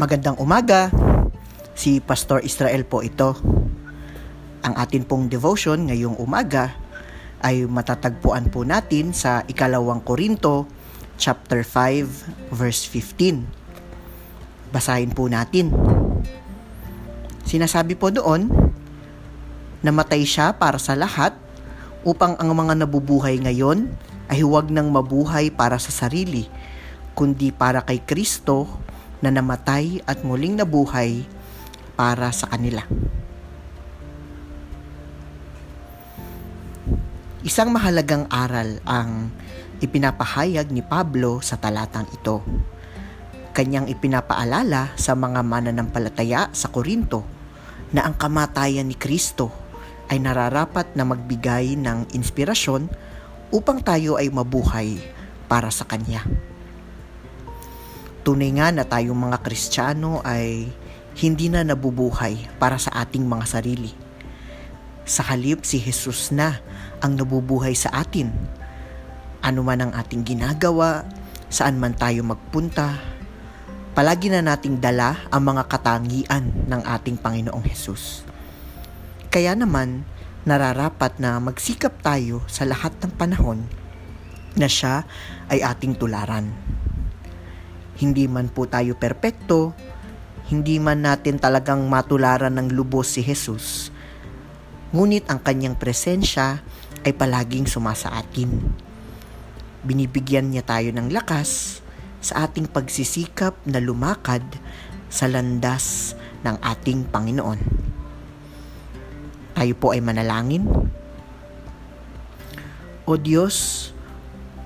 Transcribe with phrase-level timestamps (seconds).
[0.00, 0.88] Magandang umaga.
[1.76, 3.36] Si Pastor Israel po ito.
[4.64, 6.72] Ang atin pong devotion ngayong umaga
[7.44, 10.64] ay matatagpuan po natin sa ikalawang Korinto
[11.20, 14.72] chapter 5 verse 15.
[14.72, 15.68] Basahin po natin.
[17.44, 18.48] Sinasabi po doon,
[19.84, 21.36] namatay siya para sa lahat
[22.08, 23.92] upang ang mga nabubuhay ngayon
[24.32, 26.48] ay huwag nang mabuhay para sa sarili,
[27.12, 28.88] kundi para kay Kristo
[29.20, 31.24] na namatay at muling nabuhay
[31.96, 32.84] para sa kanila.
[37.40, 39.32] Isang mahalagang aral ang
[39.80, 42.44] ipinapahayag ni Pablo sa talatang ito.
[43.56, 47.24] Kanyang ipinapaalala sa mga mananampalataya sa Korinto
[47.96, 49.48] na ang kamatayan ni Kristo
[50.12, 52.92] ay nararapat na magbigay ng inspirasyon
[53.50, 55.00] upang tayo ay mabuhay
[55.48, 56.49] para sa Kanya.
[58.20, 60.68] Tunay nga na tayong mga Kristiyano ay
[61.20, 63.92] hindi na nabubuhay para sa ating mga sarili.
[65.08, 66.60] Sa halip si Jesus na
[67.00, 68.28] ang nabubuhay sa atin.
[69.40, 71.08] Ano man ang ating ginagawa,
[71.48, 73.00] saan man tayo magpunta,
[73.96, 78.22] palagi na nating dala ang mga katangian ng ating Panginoong Hesus.
[79.32, 80.04] Kaya naman,
[80.44, 83.64] nararapat na magsikap tayo sa lahat ng panahon
[84.56, 85.08] na siya
[85.48, 86.52] ay ating tularan.
[88.00, 89.76] Hindi man po tayo perpekto,
[90.48, 93.92] hindi man natin talagang matularan ng lubos si Jesus.
[94.96, 96.64] Ngunit ang kanyang presensya
[97.04, 98.56] ay palaging sumasa atin.
[99.84, 101.84] Binibigyan niya tayo ng lakas
[102.24, 104.42] sa ating pagsisikap na lumakad
[105.12, 107.60] sa landas ng ating Panginoon.
[109.60, 110.64] Tayo po ay manalangin.
[113.04, 113.92] O Diyos,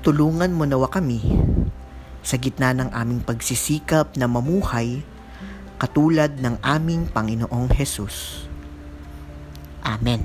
[0.00, 1.20] tulungan mo nawa kami
[2.28, 5.00] sa gitna ng aming pagsisikap na mamuhay
[5.80, 8.44] katulad ng aming Panginoong Hesus.
[9.80, 10.20] Amen.